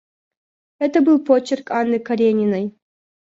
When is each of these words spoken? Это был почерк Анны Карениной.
Это 0.79 1.01
был 1.01 1.19
почерк 1.23 1.69
Анны 1.69 1.99
Карениной. 1.99 2.75